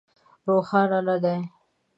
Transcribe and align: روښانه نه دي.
روښانه 0.47 0.99
نه 1.07 1.15
دي. 1.23 1.37